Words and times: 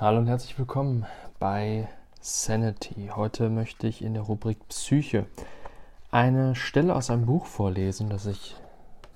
Hallo 0.00 0.18
und 0.18 0.26
herzlich 0.26 0.58
willkommen 0.58 1.06
bei 1.38 1.86
Sanity. 2.20 3.12
Heute 3.14 3.48
möchte 3.48 3.86
ich 3.86 4.02
in 4.02 4.14
der 4.14 4.24
Rubrik 4.24 4.58
Psyche 4.68 5.24
eine 6.10 6.56
Stelle 6.56 6.96
aus 6.96 7.10
einem 7.10 7.26
Buch 7.26 7.46
vorlesen, 7.46 8.10
das 8.10 8.26
ich 8.26 8.56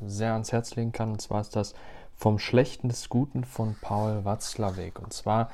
sehr 0.00 0.34
ans 0.34 0.52
Herz 0.52 0.76
legen 0.76 0.92
kann. 0.92 1.10
Und 1.10 1.20
zwar 1.20 1.40
ist 1.40 1.56
das 1.56 1.74
Vom 2.16 2.38
Schlechten 2.38 2.88
des 2.88 3.08
Guten 3.08 3.42
von 3.42 3.74
Paul 3.80 4.24
Watzlawick. 4.24 5.00
Und 5.00 5.12
zwar 5.12 5.50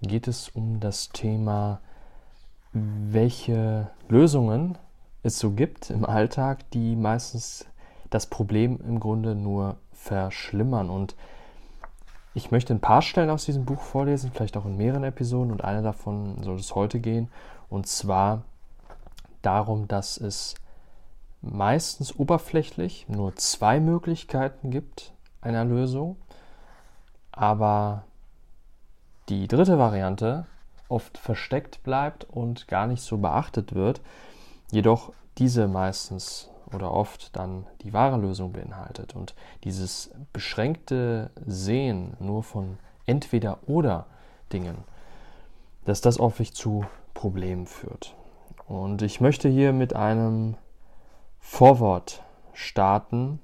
geht 0.00 0.28
es 0.28 0.48
um 0.50 0.78
das 0.78 1.08
Thema, 1.08 1.80
welche 2.72 3.90
Lösungen 4.08 4.78
es 5.24 5.40
so 5.40 5.50
gibt 5.50 5.90
im 5.90 6.04
Alltag, 6.04 6.70
die 6.70 6.94
meistens 6.94 7.66
das 8.10 8.26
Problem 8.26 8.78
im 8.86 9.00
Grunde 9.00 9.34
nur 9.34 9.78
verschlimmern. 9.90 10.88
Und 10.88 11.16
ich 12.34 12.50
möchte 12.50 12.72
ein 12.72 12.80
paar 12.80 13.02
Stellen 13.02 13.30
aus 13.30 13.44
diesem 13.44 13.64
Buch 13.64 13.80
vorlesen, 13.82 14.30
vielleicht 14.32 14.56
auch 14.56 14.64
in 14.64 14.76
mehreren 14.76 15.04
Episoden 15.04 15.52
und 15.52 15.64
eine 15.64 15.82
davon 15.82 16.42
soll 16.42 16.56
es 16.56 16.74
heute 16.74 16.98
gehen. 16.98 17.28
Und 17.68 17.86
zwar 17.86 18.42
darum, 19.42 19.88
dass 19.88 20.16
es 20.16 20.54
meistens 21.42 22.16
oberflächlich 22.16 23.06
nur 23.08 23.36
zwei 23.36 23.80
Möglichkeiten 23.80 24.70
gibt 24.70 25.12
einer 25.40 25.64
Lösung, 25.64 26.16
aber 27.32 28.04
die 29.28 29.48
dritte 29.48 29.78
Variante 29.78 30.46
oft 30.88 31.18
versteckt 31.18 31.82
bleibt 31.82 32.24
und 32.24 32.68
gar 32.68 32.86
nicht 32.86 33.02
so 33.02 33.18
beachtet 33.18 33.74
wird, 33.74 34.00
jedoch 34.70 35.12
diese 35.38 35.66
meistens 35.68 36.48
oder 36.74 36.92
oft 36.92 37.34
dann 37.36 37.66
die 37.82 37.92
wahre 37.92 38.16
Lösung 38.16 38.52
beinhaltet. 38.52 39.14
Und 39.14 39.34
dieses 39.64 40.10
beschränkte 40.32 41.30
Sehen 41.46 42.16
nur 42.18 42.42
von 42.42 42.78
entweder 43.06 43.58
oder 43.66 44.06
Dingen, 44.52 44.78
dass 45.84 46.00
das 46.00 46.18
häufig 46.18 46.54
zu 46.54 46.84
Problemen 47.14 47.66
führt. 47.66 48.14
Und 48.66 49.02
ich 49.02 49.20
möchte 49.20 49.48
hier 49.48 49.72
mit 49.72 49.94
einem 49.94 50.56
Vorwort 51.38 52.22
starten 52.52 53.40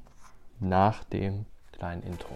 nach 0.60 1.04
dem 1.04 1.46
kleinen 1.72 2.02
Intro. 2.02 2.34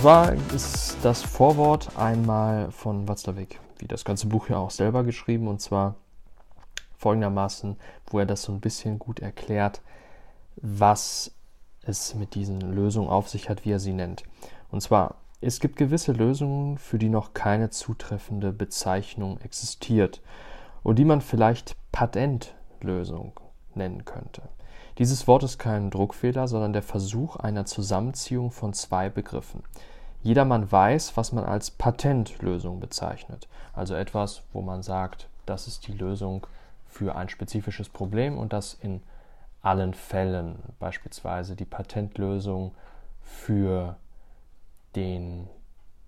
Zwar 0.00 0.32
ist 0.54 0.96
das 1.02 1.20
Vorwort 1.20 1.98
einmal 1.98 2.70
von 2.70 3.06
Watzlawick, 3.06 3.60
wie 3.80 3.86
das 3.86 4.02
ganze 4.02 4.28
Buch 4.28 4.48
ja 4.48 4.56
auch 4.56 4.70
selber 4.70 5.04
geschrieben, 5.04 5.46
und 5.46 5.60
zwar 5.60 5.94
folgendermaßen, 6.96 7.76
wo 8.06 8.18
er 8.18 8.24
das 8.24 8.44
so 8.44 8.50
ein 8.50 8.60
bisschen 8.60 8.98
gut 8.98 9.20
erklärt, 9.20 9.82
was 10.56 11.32
es 11.82 12.14
mit 12.14 12.34
diesen 12.34 12.62
Lösungen 12.62 13.10
auf 13.10 13.28
sich 13.28 13.50
hat, 13.50 13.66
wie 13.66 13.72
er 13.72 13.78
sie 13.78 13.92
nennt. 13.92 14.22
Und 14.70 14.80
zwar, 14.80 15.16
es 15.42 15.60
gibt 15.60 15.76
gewisse 15.76 16.12
Lösungen, 16.12 16.78
für 16.78 16.98
die 16.98 17.10
noch 17.10 17.34
keine 17.34 17.68
zutreffende 17.68 18.54
Bezeichnung 18.54 19.38
existiert 19.42 20.22
und 20.82 20.98
die 20.98 21.04
man 21.04 21.20
vielleicht 21.20 21.76
Patentlösung 21.92 23.38
nennen 23.74 24.06
könnte. 24.06 24.48
Dieses 25.00 25.26
Wort 25.26 25.42
ist 25.44 25.56
kein 25.56 25.88
Druckfehler, 25.88 26.46
sondern 26.46 26.74
der 26.74 26.82
Versuch 26.82 27.36
einer 27.36 27.64
Zusammenziehung 27.64 28.50
von 28.50 28.74
zwei 28.74 29.08
Begriffen. 29.08 29.62
Jedermann 30.22 30.70
weiß, 30.70 31.16
was 31.16 31.32
man 31.32 31.44
als 31.44 31.70
Patentlösung 31.70 32.80
bezeichnet. 32.80 33.48
Also 33.72 33.94
etwas, 33.94 34.42
wo 34.52 34.60
man 34.60 34.82
sagt, 34.82 35.30
das 35.46 35.66
ist 35.66 35.88
die 35.88 35.94
Lösung 35.94 36.46
für 36.86 37.16
ein 37.16 37.30
spezifisches 37.30 37.88
Problem 37.88 38.36
und 38.36 38.52
das 38.52 38.74
in 38.74 39.00
allen 39.62 39.94
Fällen. 39.94 40.56
Beispielsweise 40.78 41.56
die 41.56 41.64
Patentlösung 41.64 42.74
für 43.22 43.96
den 44.96 45.48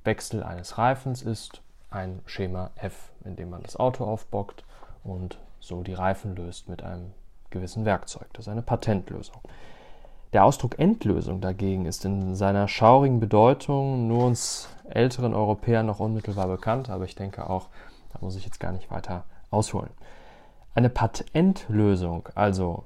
Wechsel 0.05 0.43
eines 0.43 0.77
Reifens 0.77 1.23
ist 1.23 1.63
ein 1.89 2.21
Schema 2.27 2.71
F, 2.77 3.11
in 3.25 3.37
dem 3.37 3.49
man 3.49 3.63
das 3.63 3.77
Auto 3.77 4.05
aufbockt 4.05 4.65
und 5.03 5.39
so 5.61 5.83
die 5.83 5.95
Reifen 5.95 6.37
löst 6.37 6.69
mit 6.69 6.83
einem 6.83 7.15
gewissen 7.53 7.85
Werkzeug. 7.85 8.27
Das 8.33 8.47
ist 8.47 8.53
eine 8.53 8.63
Patentlösung. 8.63 9.41
Der 10.33 10.45
Ausdruck 10.45 10.79
Endlösung 10.79 11.41
dagegen 11.41 11.85
ist 11.85 12.05
in 12.05 12.35
seiner 12.35 12.67
schaurigen 12.67 13.21
Bedeutung 13.21 14.09
nur 14.09 14.25
uns 14.25 14.69
älteren 14.89 15.35
Europäern 15.35 15.87
noch 15.87 16.01
unmittelbar 16.01 16.49
bekannt, 16.49 16.89
aber 16.91 17.05
ich 17.05 17.15
denke 17.15 17.49
auch, 17.49 17.69
da 18.13 18.19
muss 18.21 18.37
ich 18.37 18.45
jetzt 18.45 18.59
gar 18.59 18.73
nicht 18.73 18.91
weiter 18.91 19.25
ausholen. 19.51 19.91
Eine 20.75 20.89
Patentlösung, 20.89 22.31
also 22.35 22.85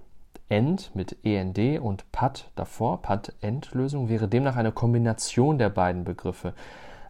End 0.49 0.91
mit 0.95 1.25
END 1.25 1.81
und 1.81 2.11
Pat 2.13 2.51
davor, 2.57 3.03
Patentlösung, 3.03 4.09
wäre 4.09 4.29
demnach 4.29 4.57
eine 4.57 4.73
Kombination 4.73 5.59
der 5.59 5.71
beiden 5.71 6.05
Begriffe. 6.05 6.53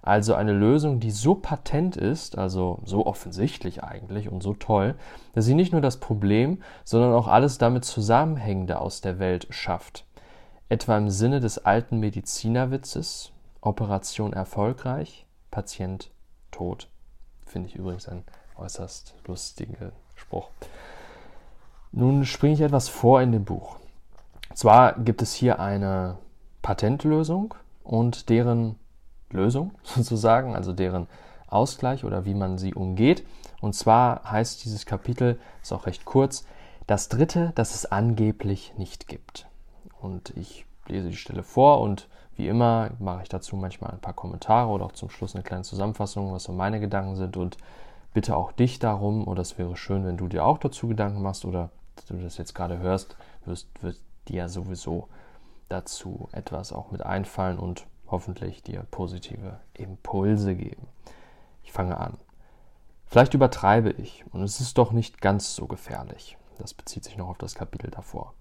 Also 0.06 0.34
eine 0.34 0.52
Lösung, 0.52 1.00
die 1.00 1.10
so 1.10 1.34
patent 1.34 1.96
ist, 1.96 2.38
also 2.38 2.78
so 2.84 3.06
offensichtlich 3.06 3.82
eigentlich 3.82 4.30
und 4.30 4.40
so 4.40 4.54
toll, 4.54 4.94
dass 5.34 5.46
sie 5.46 5.54
nicht 5.54 5.72
nur 5.72 5.80
das 5.80 5.96
Problem, 5.96 6.62
sondern 6.84 7.12
auch 7.12 7.26
alles 7.26 7.58
damit 7.58 7.84
Zusammenhängende 7.84 8.80
aus 8.80 9.00
der 9.00 9.18
Welt 9.18 9.48
schafft. 9.50 10.04
Etwa 10.68 10.96
im 10.96 11.10
Sinne 11.10 11.40
des 11.40 11.58
alten 11.58 11.98
Medizinerwitzes, 11.98 13.32
Operation 13.60 14.32
erfolgreich, 14.32 15.26
Patient 15.50 16.12
tot. 16.52 16.86
Finde 17.44 17.68
ich 17.68 17.74
übrigens 17.74 18.08
ein 18.08 18.22
äußerst 18.56 19.16
lustiger 19.26 19.90
Spruch. 20.14 20.50
Nun 21.90 22.24
springe 22.24 22.54
ich 22.54 22.60
etwas 22.60 22.88
vor 22.88 23.22
in 23.22 23.32
dem 23.32 23.44
Buch. 23.44 23.74
Zwar 24.54 25.00
gibt 25.00 25.20
es 25.20 25.34
hier 25.34 25.58
eine 25.58 26.18
Patentlösung 26.62 27.54
und 27.82 28.28
deren 28.28 28.76
Lösung 29.30 29.72
sozusagen, 29.82 30.54
also 30.54 30.72
deren 30.72 31.06
Ausgleich 31.48 32.04
oder 32.04 32.24
wie 32.24 32.34
man 32.34 32.58
sie 32.58 32.74
umgeht. 32.74 33.24
Und 33.60 33.74
zwar 33.74 34.30
heißt 34.30 34.64
dieses 34.64 34.86
Kapitel, 34.86 35.38
ist 35.62 35.72
auch 35.72 35.86
recht 35.86 36.04
kurz, 36.04 36.44
das 36.86 37.08
dritte, 37.08 37.52
das 37.54 37.74
es 37.74 37.86
angeblich 37.86 38.74
nicht 38.76 39.08
gibt. 39.08 39.46
Und 40.00 40.30
ich 40.36 40.66
lese 40.86 41.08
die 41.08 41.16
Stelle 41.16 41.42
vor 41.42 41.80
und 41.80 42.08
wie 42.36 42.48
immer 42.48 42.90
mache 42.98 43.22
ich 43.22 43.28
dazu 43.28 43.56
manchmal 43.56 43.92
ein 43.92 44.00
paar 44.00 44.12
Kommentare 44.12 44.68
oder 44.68 44.84
auch 44.84 44.92
zum 44.92 45.08
Schluss 45.08 45.34
eine 45.34 45.42
kleine 45.42 45.64
Zusammenfassung, 45.64 46.32
was 46.32 46.44
so 46.44 46.52
meine 46.52 46.80
Gedanken 46.80 47.16
sind 47.16 47.36
und 47.36 47.56
bitte 48.12 48.36
auch 48.36 48.52
dich 48.52 48.78
darum, 48.78 49.26
oder 49.26 49.42
es 49.42 49.58
wäre 49.58 49.76
schön, 49.76 50.04
wenn 50.04 50.16
du 50.16 50.28
dir 50.28 50.44
auch 50.44 50.58
dazu 50.58 50.88
Gedanken 50.88 51.22
machst 51.22 51.44
oder 51.44 51.70
du 52.08 52.16
das 52.18 52.36
jetzt 52.36 52.54
gerade 52.54 52.78
hörst, 52.78 53.16
wirst, 53.44 53.68
wird 53.82 53.98
dir 54.28 54.48
sowieso 54.48 55.08
dazu 55.68 56.28
etwas 56.32 56.72
auch 56.72 56.90
mit 56.90 57.02
einfallen 57.02 57.58
und 57.58 57.86
hoffentlich 58.08 58.62
dir 58.62 58.84
positive 58.90 59.60
Impulse 59.74 60.54
geben. 60.54 60.86
Ich 61.62 61.72
fange 61.72 61.98
an. 61.98 62.18
Vielleicht 63.06 63.34
übertreibe 63.34 63.90
ich 63.90 64.24
und 64.32 64.42
es 64.42 64.60
ist 64.60 64.78
doch 64.78 64.92
nicht 64.92 65.20
ganz 65.20 65.54
so 65.54 65.66
gefährlich. 65.66 66.36
Das 66.58 66.74
bezieht 66.74 67.04
sich 67.04 67.16
noch 67.16 67.28
auf 67.28 67.38
das 67.38 67.54
Kapitel 67.54 67.90
davor. 67.90 68.34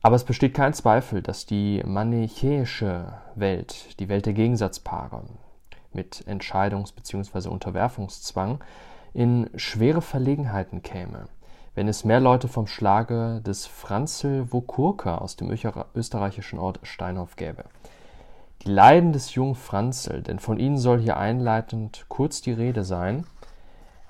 Aber 0.00 0.16
es 0.16 0.24
besteht 0.24 0.54
kein 0.54 0.74
Zweifel, 0.74 1.22
dass 1.22 1.46
die 1.46 1.82
manichäische 1.84 3.14
Welt, 3.34 3.98
die 3.98 4.08
Welt 4.08 4.26
der 4.26 4.32
Gegensatzpaare 4.32 5.24
mit 5.92 6.24
Entscheidungs- 6.28 6.94
bzw. 6.94 7.48
Unterwerfungszwang, 7.48 8.60
in 9.12 9.50
schwere 9.56 10.02
Verlegenheiten 10.02 10.82
käme, 10.82 11.28
wenn 11.74 11.88
es 11.88 12.04
mehr 12.04 12.20
Leute 12.20 12.46
vom 12.46 12.66
Schlage 12.66 13.40
des 13.44 13.66
Franzl 13.66 14.52
Wokurka 14.52 15.18
aus 15.18 15.36
dem 15.36 15.50
österreichischen 15.94 16.58
Ort 16.58 16.80
Steinhoff 16.82 17.36
gäbe. 17.36 17.64
Die 18.62 18.70
Leiden 18.70 19.12
des 19.12 19.34
jungen 19.34 19.54
Franzl, 19.54 20.22
denn 20.22 20.38
von 20.38 20.58
ihnen 20.58 20.78
soll 20.78 21.00
hier 21.00 21.16
einleitend 21.16 22.06
kurz 22.08 22.40
die 22.40 22.52
Rede 22.52 22.84
sein, 22.84 23.24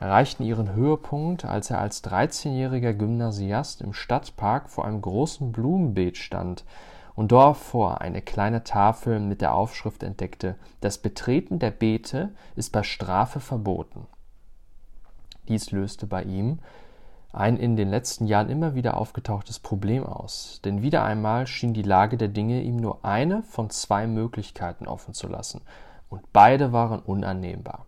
erreichten 0.00 0.42
ihren 0.42 0.72
Höhepunkt, 0.72 1.44
als 1.44 1.70
er 1.70 1.80
als 1.80 2.02
13-jähriger 2.04 2.94
Gymnasiast 2.94 3.82
im 3.82 3.92
Stadtpark 3.92 4.70
vor 4.70 4.84
einem 4.84 5.02
großen 5.02 5.52
Blumenbeet 5.52 6.16
stand 6.16 6.64
und 7.14 7.32
davor 7.32 8.00
eine 8.00 8.22
kleine 8.22 8.62
Tafel 8.62 9.18
mit 9.18 9.40
der 9.40 9.52
Aufschrift 9.54 10.02
entdeckte: 10.02 10.54
Das 10.80 10.98
Betreten 10.98 11.58
der 11.58 11.72
Beete 11.72 12.30
ist 12.54 12.72
bei 12.72 12.84
Strafe 12.84 13.40
verboten. 13.40 14.06
Dies 15.48 15.72
löste 15.72 16.06
bei 16.06 16.22
ihm 16.22 16.60
ein 17.38 17.56
in 17.56 17.76
den 17.76 17.88
letzten 17.88 18.26
Jahren 18.26 18.50
immer 18.50 18.74
wieder 18.74 18.96
aufgetauchtes 18.96 19.58
Problem 19.58 20.04
aus, 20.04 20.60
denn 20.64 20.82
wieder 20.82 21.04
einmal 21.04 21.46
schien 21.46 21.72
die 21.72 21.82
Lage 21.82 22.16
der 22.16 22.28
Dinge 22.28 22.62
ihm 22.62 22.76
nur 22.76 23.04
eine 23.04 23.42
von 23.44 23.70
zwei 23.70 24.06
Möglichkeiten 24.06 24.86
offen 24.86 25.14
zu 25.14 25.28
lassen, 25.28 25.62
und 26.08 26.32
beide 26.32 26.72
waren 26.72 27.00
unannehmbar. 27.00 27.86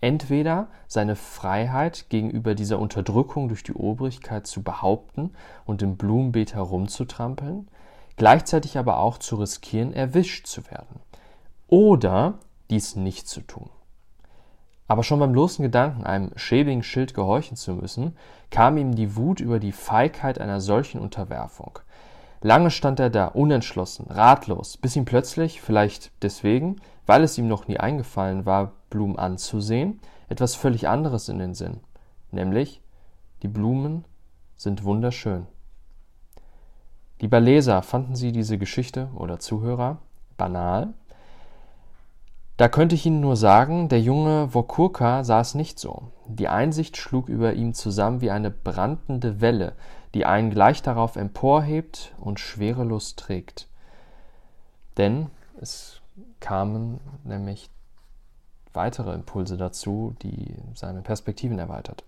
Entweder 0.00 0.68
seine 0.86 1.16
Freiheit 1.16 2.06
gegenüber 2.08 2.54
dieser 2.54 2.78
Unterdrückung 2.78 3.48
durch 3.48 3.62
die 3.62 3.74
Obrigkeit 3.74 4.46
zu 4.46 4.62
behaupten 4.62 5.32
und 5.66 5.82
im 5.82 5.96
Blumenbeet 5.96 6.54
herumzutrampeln, 6.54 7.68
gleichzeitig 8.16 8.78
aber 8.78 8.98
auch 8.98 9.18
zu 9.18 9.36
riskieren, 9.36 9.92
erwischt 9.92 10.46
zu 10.46 10.70
werden, 10.70 11.00
oder 11.68 12.38
dies 12.70 12.96
nicht 12.96 13.28
zu 13.28 13.40
tun. 13.40 13.70
Aber 14.90 15.04
schon 15.04 15.20
beim 15.20 15.30
bloßen 15.30 15.62
Gedanken, 15.62 16.02
einem 16.02 16.32
schäbigen 16.34 16.82
Schild 16.82 17.14
gehorchen 17.14 17.56
zu 17.56 17.74
müssen, 17.74 18.16
kam 18.50 18.76
ihm 18.76 18.96
die 18.96 19.14
Wut 19.14 19.38
über 19.38 19.60
die 19.60 19.70
Feigheit 19.70 20.40
einer 20.40 20.60
solchen 20.60 21.00
Unterwerfung. 21.00 21.78
Lange 22.40 22.72
stand 22.72 22.98
er 22.98 23.08
da, 23.08 23.26
unentschlossen, 23.26 24.06
ratlos, 24.08 24.78
bis 24.78 24.96
ihm 24.96 25.04
plötzlich, 25.04 25.60
vielleicht 25.62 26.10
deswegen, 26.22 26.80
weil 27.06 27.22
es 27.22 27.38
ihm 27.38 27.46
noch 27.46 27.68
nie 27.68 27.78
eingefallen 27.78 28.46
war, 28.46 28.72
Blumen 28.90 29.16
anzusehen, 29.16 30.00
etwas 30.28 30.56
völlig 30.56 30.88
anderes 30.88 31.28
in 31.28 31.38
den 31.38 31.54
Sinn, 31.54 31.78
nämlich 32.32 32.82
die 33.44 33.48
Blumen 33.48 34.04
sind 34.56 34.82
wunderschön. 34.82 35.46
Lieber 37.20 37.38
Leser, 37.38 37.82
fanden 37.82 38.16
Sie 38.16 38.32
diese 38.32 38.58
Geschichte 38.58 39.08
oder 39.14 39.38
Zuhörer 39.38 39.98
banal? 40.36 40.94
Da 42.60 42.68
könnte 42.68 42.94
ich 42.94 43.06
Ihnen 43.06 43.20
nur 43.20 43.36
sagen, 43.36 43.88
der 43.88 44.02
junge 44.02 44.52
Wokurka 44.52 45.24
sah 45.24 45.40
es 45.40 45.54
nicht 45.54 45.78
so. 45.78 46.12
Die 46.26 46.48
Einsicht 46.48 46.98
schlug 46.98 47.30
über 47.30 47.54
ihm 47.54 47.72
zusammen 47.72 48.20
wie 48.20 48.30
eine 48.30 48.50
brandende 48.50 49.40
Welle, 49.40 49.72
die 50.12 50.26
einen 50.26 50.50
gleich 50.50 50.82
darauf 50.82 51.16
emporhebt 51.16 52.14
und 52.20 52.38
schwerelos 52.38 53.16
trägt. 53.16 53.66
Denn 54.98 55.28
es 55.58 56.02
kamen 56.40 57.00
nämlich 57.24 57.70
weitere 58.74 59.14
Impulse 59.14 59.56
dazu, 59.56 60.14
die 60.20 60.54
seine 60.74 61.00
Perspektiven 61.00 61.58
erweitert. 61.58 62.04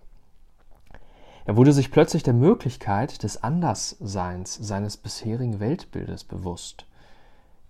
Er 1.47 1.57
wurde 1.57 1.73
sich 1.73 1.91
plötzlich 1.91 2.25
der 2.25 2.35
Möglichkeit 2.35 3.23
des 3.23 3.43
Andersseins 3.43 4.59
seines 4.61 4.99
bisherigen 4.99 5.61
Weltbildes 5.61 6.25
bewusst. 6.25 6.85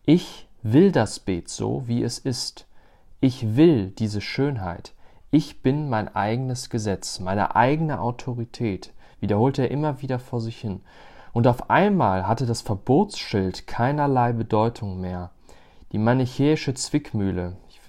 Ich 0.05 0.49
will 0.64 0.90
das 0.90 1.20
Beet 1.20 1.49
so, 1.49 1.87
wie 1.87 2.02
es 2.02 2.19
ist. 2.19 2.67
Ich 3.24 3.54
will 3.54 3.90
diese 3.90 4.20
Schönheit. 4.20 4.94
Ich 5.30 5.62
bin 5.62 5.88
mein 5.88 6.12
eigenes 6.12 6.70
Gesetz, 6.70 7.20
meine 7.20 7.54
eigene 7.54 8.00
Autorität, 8.00 8.92
wiederholte 9.20 9.62
er 9.62 9.70
immer 9.70 10.02
wieder 10.02 10.19
vor 10.19 10.40
sich 10.40 10.58
hin. 10.58 10.80
Und 11.32 11.46
auf 11.46 11.70
einmal 11.70 12.26
hatte 12.26 12.46
das 12.46 12.62
Verbotsschild 12.62 13.69
keinerlei 13.69 14.32
Bedeutung 14.32 15.00
mehr. 15.00 15.30
Die 15.92 15.98
manichäische 15.98 16.74
Zwickmühle, 16.74 17.56
ich 17.69 17.80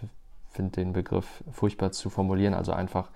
finde 0.52 0.74
den 0.74 0.94
Begriff 0.94 1.44
furchtbar 1.52 1.92
zu 1.94 2.12
formulieren, 2.12 2.54
also 2.54 2.72
einfach 2.72 3.10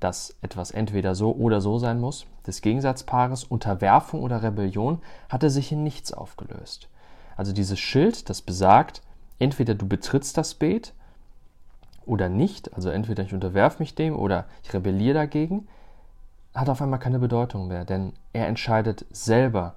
dass 0.00 0.36
etwas 0.42 0.72
entweder 0.72 1.14
so 1.14 1.32
oder 1.36 1.60
so 1.60 1.78
sein 1.78 2.00
muss, 2.00 2.26
des 2.48 2.62
Gegensatzpaares 2.62 3.44
Unterwerfung 3.44 4.24
oder 4.24 4.42
Rebellion, 4.42 5.02
hatte 5.28 5.50
sich 5.50 5.70
in 5.70 5.84
nichts 5.84 6.12
aufgelöst. 6.12 6.88
Also 7.36 7.52
dieses 7.52 7.78
Schild, 7.78 8.28
das 8.28 8.42
besagt, 8.42 9.02
entweder 9.38 9.76
du 9.76 9.86
betrittst 9.86 10.36
das 10.36 10.54
Beet 10.54 10.94
oder 12.10 12.28
nicht, 12.28 12.74
also 12.74 12.90
entweder 12.90 13.22
ich 13.22 13.32
unterwerfe 13.32 13.78
mich 13.78 13.94
dem 13.94 14.18
oder 14.18 14.46
ich 14.64 14.74
rebelliere 14.74 15.14
dagegen, 15.14 15.68
hat 16.52 16.68
auf 16.68 16.82
einmal 16.82 16.98
keine 16.98 17.20
Bedeutung 17.20 17.68
mehr, 17.68 17.84
denn 17.84 18.12
er 18.32 18.48
entscheidet 18.48 19.06
selber, 19.12 19.74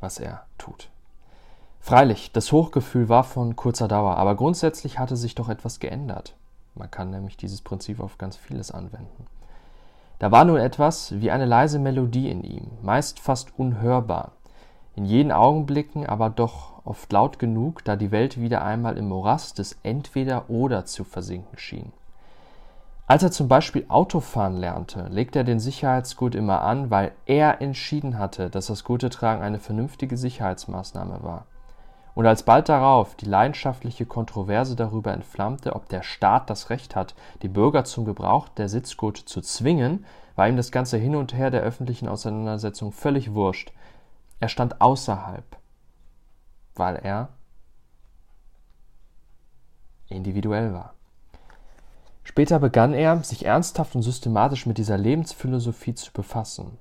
was 0.00 0.18
er 0.18 0.42
tut. 0.58 0.88
Freilich, 1.78 2.32
das 2.32 2.50
Hochgefühl 2.50 3.08
war 3.08 3.22
von 3.22 3.54
kurzer 3.54 3.86
Dauer, 3.86 4.16
aber 4.16 4.34
grundsätzlich 4.34 4.98
hatte 4.98 5.16
sich 5.16 5.36
doch 5.36 5.48
etwas 5.48 5.78
geändert. 5.78 6.34
Man 6.74 6.90
kann 6.90 7.10
nämlich 7.10 7.36
dieses 7.36 7.62
Prinzip 7.62 8.00
auf 8.00 8.18
ganz 8.18 8.36
vieles 8.36 8.72
anwenden. 8.72 9.26
Da 10.18 10.32
war 10.32 10.44
nun 10.44 10.58
etwas 10.58 11.20
wie 11.20 11.30
eine 11.30 11.46
leise 11.46 11.78
Melodie 11.78 12.30
in 12.30 12.42
ihm, 12.42 12.66
meist 12.82 13.20
fast 13.20 13.56
unhörbar, 13.58 14.32
in 15.00 15.06
jenen 15.06 15.32
Augenblicken 15.32 16.04
aber 16.04 16.28
doch 16.28 16.84
oft 16.84 17.10
laut 17.10 17.38
genug, 17.38 17.82
da 17.84 17.96
die 17.96 18.10
Welt 18.10 18.38
wieder 18.38 18.62
einmal 18.62 18.98
im 18.98 19.08
Morast 19.08 19.58
des 19.58 19.78
Entweder-Oder 19.82 20.84
zu 20.84 21.04
versinken 21.04 21.56
schien. 21.56 21.90
Als 23.06 23.22
er 23.22 23.30
zum 23.30 23.48
Beispiel 23.48 23.86
Autofahren 23.88 24.58
lernte, 24.58 25.06
legte 25.08 25.38
er 25.38 25.44
den 25.44 25.58
Sicherheitsgurt 25.58 26.34
immer 26.34 26.60
an, 26.60 26.90
weil 26.90 27.12
er 27.24 27.62
entschieden 27.62 28.18
hatte, 28.18 28.50
dass 28.50 28.66
das 28.66 28.84
Gurtetragen 28.84 29.42
eine 29.42 29.58
vernünftige 29.58 30.18
Sicherheitsmaßnahme 30.18 31.22
war. 31.22 31.46
Und 32.14 32.26
als 32.26 32.42
bald 32.42 32.68
darauf 32.68 33.14
die 33.14 33.24
leidenschaftliche 33.24 34.04
Kontroverse 34.04 34.76
darüber 34.76 35.14
entflammte, 35.14 35.74
ob 35.74 35.88
der 35.88 36.02
Staat 36.02 36.50
das 36.50 36.68
Recht 36.68 36.94
hat, 36.94 37.14
die 37.40 37.48
Bürger 37.48 37.84
zum 37.84 38.04
Gebrauch 38.04 38.50
der 38.50 38.68
Sitzgurte 38.68 39.24
zu 39.24 39.40
zwingen, 39.40 40.04
war 40.36 40.46
ihm 40.46 40.58
das 40.58 40.70
ganze 40.70 40.98
Hin 40.98 41.16
und 41.16 41.32
Her 41.32 41.50
der 41.50 41.62
öffentlichen 41.62 42.06
Auseinandersetzung 42.06 42.92
völlig 42.92 43.32
wurscht. 43.32 43.72
Er 44.40 44.48
stand 44.48 44.80
außerhalb, 44.80 45.44
weil 46.74 46.96
er 46.96 47.28
individuell 50.08 50.72
war. 50.72 50.94
Später 52.24 52.58
begann 52.58 52.94
er, 52.94 53.22
sich 53.22 53.44
ernsthaft 53.44 53.94
und 53.94 54.02
systematisch 54.02 54.66
mit 54.66 54.78
dieser 54.78 54.98
Lebensphilosophie 54.98 55.94
zu 55.94 56.12
befassen. 56.12 56.78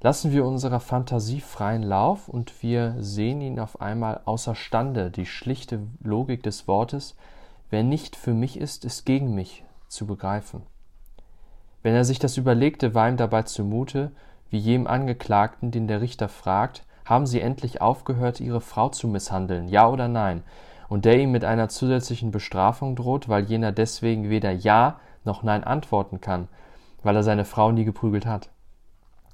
Lassen 0.00 0.32
wir 0.32 0.44
unserer 0.44 0.80
Fantasie 0.80 1.40
freien 1.40 1.82
Lauf 1.82 2.28
und 2.28 2.62
wir 2.62 2.96
sehen 2.98 3.40
ihn 3.40 3.58
auf 3.58 3.80
einmal 3.80 4.20
außerstande, 4.24 5.10
die 5.10 5.26
schlichte 5.26 5.80
Logik 6.02 6.42
des 6.42 6.68
Wortes, 6.68 7.16
wer 7.70 7.82
nicht 7.82 8.16
für 8.16 8.34
mich 8.34 8.58
ist, 8.58 8.84
ist 8.84 9.04
gegen 9.04 9.34
mich, 9.34 9.64
zu 9.88 10.06
begreifen. 10.06 10.62
Wenn 11.82 11.94
er 11.94 12.04
sich 12.04 12.18
das 12.18 12.36
überlegte, 12.36 12.94
war 12.94 13.08
ihm 13.08 13.16
dabei 13.16 13.42
zumute, 13.42 14.12
wie 14.50 14.58
jedem 14.58 14.86
Angeklagten, 14.86 15.70
den 15.70 15.88
der 15.88 16.00
Richter 16.00 16.28
fragt, 16.28 16.85
haben 17.06 17.26
Sie 17.26 17.40
endlich 17.40 17.80
aufgehört, 17.80 18.40
Ihre 18.40 18.60
Frau 18.60 18.90
zu 18.90 19.08
misshandeln, 19.08 19.68
ja 19.68 19.88
oder 19.88 20.08
nein? 20.08 20.42
Und 20.88 21.04
der 21.04 21.18
ihm 21.18 21.32
mit 21.32 21.44
einer 21.44 21.68
zusätzlichen 21.68 22.30
Bestrafung 22.30 22.94
droht, 22.94 23.28
weil 23.28 23.44
jener 23.44 23.72
deswegen 23.72 24.28
weder 24.28 24.50
Ja 24.50 25.00
noch 25.24 25.42
Nein 25.42 25.64
antworten 25.64 26.20
kann, 26.20 26.48
weil 27.02 27.16
er 27.16 27.22
seine 27.22 27.44
Frau 27.44 27.72
nie 27.72 27.84
geprügelt 27.84 28.26
hat. 28.26 28.50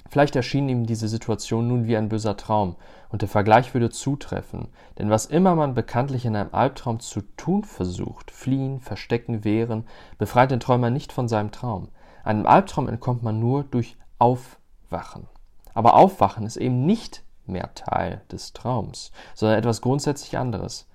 Vielleicht 0.09 0.37
erschien 0.37 0.69
ihm 0.69 0.85
diese 0.85 1.09
Situation 1.09 1.69
nun 1.69 1.87
wie 1.87 1.97
ein 1.97 2.11
böser 2.11 2.37
Traum, 2.37 2.77
und 3.09 3.23
der 3.23 3.29
Vergleich 3.29 3.73
würde 3.73 3.89
zutreffen, 3.89 4.69
denn 4.99 5.09
was 5.09 5.27
immer 5.27 5.55
man 5.55 5.73
bekanntlich 5.73 6.27
in 6.27 6.37
einem 6.37 6.53
Albtraum 6.53 7.01
zu 7.01 7.23
tun 7.37 7.65
versucht, 7.65 8.31
fliehen, 8.31 8.81
verstecken, 8.81 9.45
wehren, 9.45 9.85
befreit 10.19 10.51
den 10.51 10.61
Träumer 10.61 10.91
nicht 10.91 11.13
von 11.13 11.29
seinem 11.29 11.51
Traum. 11.51 11.89
Einem 12.25 12.47
Albtraum 12.47 12.89
entkommt 12.89 13.23
man 13.23 13.41
nur 13.41 13.65
durch 13.65 13.97
Aufwachen. 14.19 15.29
Aber 15.75 15.95
Aufwachen 15.95 16.45
ist 16.45 16.57
eben 16.57 16.85
nicht 16.85 17.23
mehr 17.47 17.75
Teil 17.75 18.23
des 18.31 18.53
Traums, 18.53 19.13
sondern 19.35 19.59
etwas 19.59 19.81
grundsätzlich 19.81 20.39
anderes, 20.39 20.89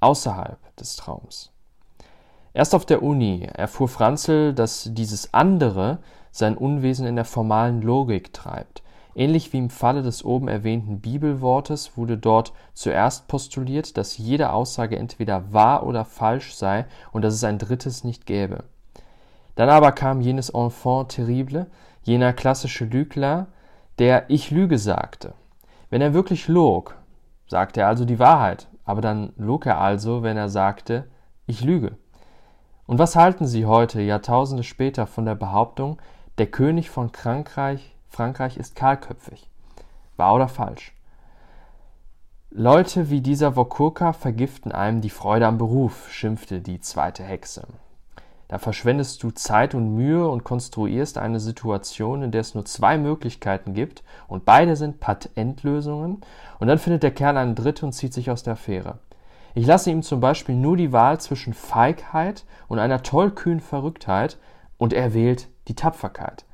außerhalb 0.00 0.58
des 0.76 0.96
Traums. 0.96 1.52
Erst 2.54 2.74
auf 2.74 2.84
der 2.84 3.02
Uni 3.02 3.48
erfuhr 3.54 3.88
Franzl, 3.88 4.52
dass 4.52 4.88
dieses 4.92 5.32
andere 5.32 5.98
sein 6.30 6.56
Unwesen 6.56 7.06
in 7.06 7.16
der 7.16 7.24
formalen 7.24 7.80
Logik 7.82 8.32
treibt. 8.32 8.82
Ähnlich 9.14 9.52
wie 9.52 9.58
im 9.58 9.70
Falle 9.70 10.02
des 10.02 10.24
oben 10.24 10.48
erwähnten 10.48 11.00
Bibelwortes 11.00 11.96
wurde 11.96 12.16
dort 12.16 12.52
zuerst 12.72 13.28
postuliert, 13.28 13.98
dass 13.98 14.16
jede 14.16 14.52
Aussage 14.52 14.98
entweder 14.98 15.52
wahr 15.52 15.86
oder 15.86 16.04
falsch 16.04 16.54
sei 16.54 16.86
und 17.12 17.22
dass 17.22 17.34
es 17.34 17.44
ein 17.44 17.58
drittes 17.58 18.04
nicht 18.04 18.24
gäbe. 18.24 18.64
Dann 19.54 19.68
aber 19.68 19.92
kam 19.92 20.22
jenes 20.22 20.48
Enfant 20.48 21.10
terrible, 21.10 21.66
jener 22.02 22.32
klassische 22.32 22.86
Lügler, 22.86 23.48
der 23.98 24.30
Ich 24.30 24.50
lüge 24.50 24.78
sagte. 24.78 25.34
Wenn 25.92 26.00
er 26.00 26.14
wirklich 26.14 26.48
log, 26.48 26.96
sagte 27.46 27.82
er 27.82 27.88
also 27.88 28.06
die 28.06 28.18
Wahrheit, 28.18 28.66
aber 28.82 29.02
dann 29.02 29.34
log 29.36 29.66
er 29.66 29.78
also, 29.78 30.22
wenn 30.22 30.38
er 30.38 30.48
sagte 30.48 31.06
Ich 31.44 31.62
lüge. 31.62 31.98
Und 32.86 32.98
was 32.98 33.14
halten 33.14 33.44
Sie 33.44 33.66
heute, 33.66 34.00
Jahrtausende 34.00 34.62
später, 34.62 35.06
von 35.06 35.26
der 35.26 35.34
Behauptung, 35.34 36.00
der 36.38 36.46
König 36.46 36.88
von 36.88 37.10
Frankreich, 37.10 37.94
Frankreich 38.08 38.56
ist 38.56 38.74
kahlköpfig. 38.74 39.50
Wahr 40.16 40.36
oder 40.36 40.48
falsch? 40.48 40.94
Leute 42.48 43.10
wie 43.10 43.20
dieser 43.20 43.54
Wokurka 43.54 44.14
vergiften 44.14 44.72
einem 44.72 45.02
die 45.02 45.10
Freude 45.10 45.46
am 45.46 45.58
Beruf, 45.58 46.10
schimpfte 46.10 46.62
die 46.62 46.80
zweite 46.80 47.22
Hexe. 47.22 47.66
Da 48.52 48.58
verschwendest 48.58 49.22
du 49.22 49.30
Zeit 49.30 49.74
und 49.74 49.94
Mühe 49.94 50.28
und 50.28 50.44
konstruierst 50.44 51.16
eine 51.16 51.40
Situation, 51.40 52.22
in 52.22 52.32
der 52.32 52.42
es 52.42 52.54
nur 52.54 52.66
zwei 52.66 52.98
Möglichkeiten 52.98 53.72
gibt 53.72 54.04
und 54.28 54.44
beide 54.44 54.76
sind 54.76 55.00
Patentlösungen 55.00 56.20
und 56.58 56.66
dann 56.66 56.76
findet 56.76 57.02
der 57.02 57.12
Kerl 57.12 57.38
eine 57.38 57.54
dritte 57.54 57.86
und 57.86 57.92
zieht 57.92 58.12
sich 58.12 58.30
aus 58.30 58.42
der 58.42 58.52
Affäre. 58.52 58.98
Ich 59.54 59.64
lasse 59.64 59.90
ihm 59.90 60.02
zum 60.02 60.20
Beispiel 60.20 60.54
nur 60.54 60.76
die 60.76 60.92
Wahl 60.92 61.18
zwischen 61.18 61.54
Feigheit 61.54 62.44
und 62.68 62.78
einer 62.78 63.02
tollkühnen 63.02 63.60
Verrücktheit 63.60 64.36
und 64.76 64.92
er 64.92 65.14
wählt 65.14 65.48
die 65.68 65.74
Tapferkeit. 65.74 66.44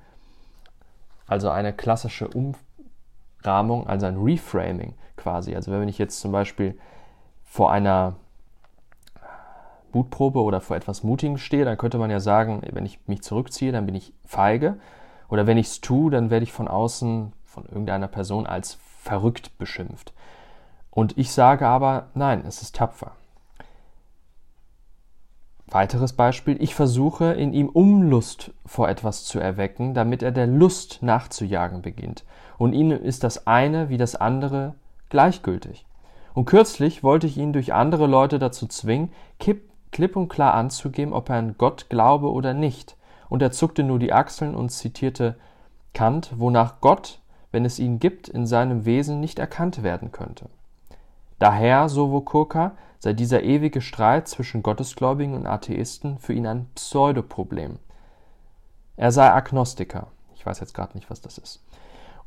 Also 1.26 1.50
eine 1.50 1.72
klassische 1.72 2.28
Umrahmung, 2.28 3.88
also 3.88 4.06
ein 4.06 4.18
Reframing 4.18 4.94
quasi. 5.16 5.56
Also 5.56 5.72
wenn 5.72 5.88
ich 5.88 5.98
jetzt 5.98 6.20
zum 6.20 6.30
Beispiel 6.30 6.78
vor 7.42 7.72
einer 7.72 8.14
Mutprobe 9.94 10.40
oder 10.40 10.60
vor 10.60 10.76
etwas 10.76 11.02
Mutigem 11.02 11.38
stehe, 11.38 11.64
dann 11.64 11.78
könnte 11.78 11.98
man 11.98 12.10
ja 12.10 12.20
sagen, 12.20 12.62
wenn 12.72 12.86
ich 12.86 13.00
mich 13.06 13.22
zurückziehe, 13.22 13.72
dann 13.72 13.86
bin 13.86 13.94
ich 13.94 14.12
feige. 14.24 14.76
Oder 15.28 15.46
wenn 15.46 15.58
ich 15.58 15.66
es 15.66 15.80
tue, 15.80 16.10
dann 16.10 16.30
werde 16.30 16.44
ich 16.44 16.52
von 16.52 16.68
außen, 16.68 17.32
von 17.44 17.64
irgendeiner 17.66 18.08
Person 18.08 18.46
als 18.46 18.78
verrückt 19.02 19.58
beschimpft. 19.58 20.12
Und 20.90 21.16
ich 21.16 21.32
sage 21.32 21.66
aber, 21.66 22.08
nein, 22.14 22.44
es 22.46 22.62
ist 22.62 22.76
tapfer. 22.76 23.12
Weiteres 25.70 26.14
Beispiel, 26.14 26.56
ich 26.62 26.74
versuche 26.74 27.26
in 27.34 27.52
ihm 27.52 27.68
Umlust 27.68 28.52
vor 28.64 28.88
etwas 28.88 29.24
zu 29.24 29.38
erwecken, 29.38 29.92
damit 29.92 30.22
er 30.22 30.30
der 30.30 30.46
Lust 30.46 31.02
nachzujagen 31.02 31.82
beginnt. 31.82 32.24
Und 32.56 32.72
ihnen 32.72 33.02
ist 33.02 33.22
das 33.22 33.46
eine 33.46 33.90
wie 33.90 33.98
das 33.98 34.16
andere 34.16 34.74
gleichgültig. 35.10 35.84
Und 36.32 36.46
kürzlich 36.46 37.02
wollte 37.02 37.26
ich 37.26 37.36
ihn 37.36 37.52
durch 37.52 37.74
andere 37.74 38.06
Leute 38.06 38.38
dazu 38.38 38.66
zwingen, 38.66 39.12
klipp 39.92 40.16
und 40.16 40.28
klar 40.28 40.54
anzugeben, 40.54 41.12
ob 41.12 41.28
er 41.28 41.36
an 41.36 41.56
Gott 41.58 41.88
glaube 41.88 42.30
oder 42.30 42.54
nicht. 42.54 42.96
Und 43.28 43.42
er 43.42 43.52
zuckte 43.52 43.82
nur 43.82 43.98
die 43.98 44.12
Achseln 44.12 44.54
und 44.54 44.70
zitierte 44.70 45.36
Kant, 45.94 46.32
wonach 46.36 46.80
Gott, 46.80 47.20
wenn 47.50 47.64
es 47.64 47.78
ihn 47.78 47.98
gibt, 47.98 48.28
in 48.28 48.46
seinem 48.46 48.84
Wesen 48.84 49.20
nicht 49.20 49.38
erkannt 49.38 49.82
werden 49.82 50.12
könnte. 50.12 50.46
Daher, 51.38 51.88
so 51.88 52.10
Wokurka, 52.10 52.72
sei 52.98 53.12
dieser 53.12 53.42
ewige 53.42 53.80
Streit 53.80 54.28
zwischen 54.28 54.62
Gottesgläubigen 54.62 55.34
und 55.34 55.46
Atheisten 55.46 56.18
für 56.18 56.32
ihn 56.32 56.46
ein 56.46 56.66
Pseudoproblem. 56.74 57.78
Er 58.96 59.12
sei 59.12 59.30
Agnostiker. 59.30 60.08
Ich 60.34 60.44
weiß 60.44 60.60
jetzt 60.60 60.74
gerade 60.74 60.96
nicht, 60.96 61.08
was 61.10 61.20
das 61.20 61.38
ist. 61.38 61.62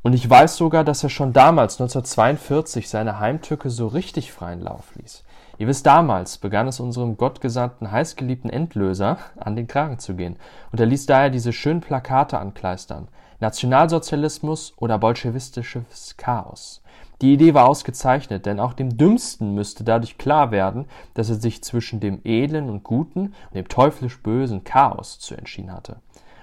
Und 0.03 0.13
ich 0.13 0.27
weiß 0.27 0.57
sogar, 0.57 0.83
dass 0.83 1.03
er 1.03 1.09
schon 1.09 1.31
damals, 1.31 1.79
1942, 1.79 2.89
seine 2.89 3.19
Heimtücke 3.19 3.69
so 3.69 3.87
richtig 3.87 4.31
freien 4.31 4.61
Lauf 4.61 4.95
ließ. 4.95 5.23
Ihr 5.59 5.67
wisst, 5.67 5.85
damals 5.85 6.39
begann 6.39 6.67
es 6.67 6.79
unserem 6.79 7.17
gottgesandten, 7.17 7.91
heißgeliebten 7.91 8.49
Endlöser 8.49 9.17
an 9.37 9.55
den 9.55 9.67
Kragen 9.67 9.99
zu 9.99 10.15
gehen. 10.15 10.37
Und 10.71 10.79
er 10.79 10.87
ließ 10.87 11.05
daher 11.05 11.29
diese 11.29 11.53
schönen 11.53 11.81
Plakate 11.81 12.39
ankleistern. 12.39 13.09
Nationalsozialismus 13.39 14.73
oder 14.77 14.97
bolschewistisches 14.97 16.15
Chaos. 16.17 16.81
Die 17.21 17.33
Idee 17.33 17.53
war 17.53 17.69
ausgezeichnet, 17.69 18.47
denn 18.47 18.59
auch 18.59 18.73
dem 18.73 18.97
Dümmsten 18.97 19.53
müsste 19.53 19.83
dadurch 19.83 20.17
klar 20.17 20.49
werden, 20.49 20.85
dass 21.13 21.29
er 21.29 21.35
sich 21.35 21.63
zwischen 21.63 21.99
dem 21.99 22.21
edlen 22.23 22.71
und 22.71 22.83
guten 22.83 23.27
und 23.49 23.55
dem 23.55 23.67
teuflisch 23.67 24.23
bösen 24.23 24.63
Chaos 24.63 25.19
zu 25.19 25.35
entschieden 25.35 25.71
hatte. 25.71 25.97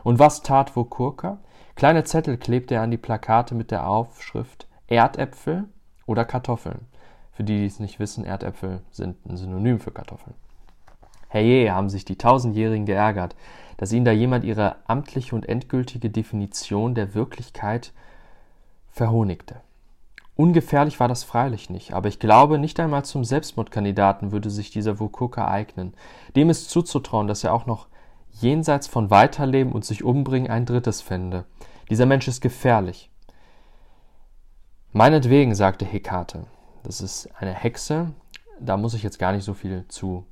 Und 0.04 0.20
was 0.20 0.42
tat 0.42 0.76
Wokurka? 0.76 1.38
Kleine 1.78 2.02
Zettel 2.02 2.38
klebte 2.38 2.74
er 2.74 2.82
an 2.82 2.90
die 2.90 2.96
Plakate 2.96 3.54
mit 3.54 3.70
der 3.70 3.86
Aufschrift 3.86 4.66
Erdäpfel 4.88 5.68
oder 6.06 6.24
Kartoffeln. 6.24 6.88
Für 7.30 7.44
die, 7.44 7.56
die 7.56 7.66
es 7.66 7.78
nicht 7.78 8.00
wissen, 8.00 8.24
Erdäpfel 8.24 8.80
sind 8.90 9.24
ein 9.26 9.36
Synonym 9.36 9.78
für 9.78 9.92
Kartoffeln. 9.92 10.34
Herrje, 11.28 11.72
haben 11.72 11.88
sich 11.88 12.04
die 12.04 12.18
Tausendjährigen 12.18 12.84
geärgert, 12.84 13.36
dass 13.76 13.92
ihnen 13.92 14.04
da 14.04 14.10
jemand 14.10 14.44
ihre 14.44 14.74
amtliche 14.88 15.36
und 15.36 15.48
endgültige 15.48 16.10
Definition 16.10 16.96
der 16.96 17.14
Wirklichkeit 17.14 17.92
verhonigte. 18.90 19.60
Ungefährlich 20.34 20.98
war 20.98 21.06
das 21.06 21.22
freilich 21.22 21.70
nicht, 21.70 21.92
aber 21.92 22.08
ich 22.08 22.18
glaube, 22.18 22.58
nicht 22.58 22.80
einmal 22.80 23.04
zum 23.04 23.22
Selbstmordkandidaten 23.22 24.32
würde 24.32 24.50
sich 24.50 24.72
dieser 24.72 24.98
Wukuka 24.98 25.46
eignen. 25.46 25.94
Dem 26.34 26.50
ist 26.50 26.70
zuzutrauen, 26.70 27.28
dass 27.28 27.44
er 27.44 27.54
auch 27.54 27.66
noch 27.66 27.86
jenseits 28.40 28.86
von 28.86 29.10
Weiterleben 29.10 29.72
und 29.72 29.84
sich 29.84 30.04
umbringen 30.04 30.50
ein 30.50 30.66
drittes 30.66 31.02
fände. 31.02 31.44
Dieser 31.90 32.06
Mensch 32.06 32.28
ist 32.28 32.40
gefährlich. 32.40 33.10
Meinetwegen, 34.92 35.54
sagte 35.54 35.84
Hekate. 35.84 36.46
Das 36.82 37.00
ist 37.00 37.28
eine 37.38 37.52
Hexe, 37.52 38.12
da 38.60 38.76
muss 38.76 38.94
ich 38.94 39.02
jetzt 39.02 39.18
gar 39.18 39.32
nicht 39.32 39.44
so 39.44 39.54
viel 39.54 39.84
zu 39.88 40.24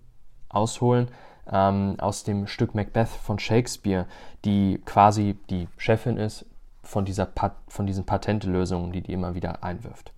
ausholen, 0.49 1.09
ähm, 1.51 1.97
aus 1.99 2.25
dem 2.25 2.47
Stück 2.47 2.75
Macbeth 2.75 3.09
von 3.09 3.39
Shakespeare, 3.39 4.07
die 4.45 4.81
quasi 4.85 5.37
die 5.51 5.69
Chefin 5.77 6.17
ist 6.17 6.47
von, 6.83 7.05
dieser 7.05 7.29
von 7.69 7.87
diesen 7.87 8.05
Patentelösungen, 8.05 8.93
die 8.93 9.03
die 9.03 9.13
immer 9.13 9.35
wieder 9.35 9.63
einwirft. 9.63 10.13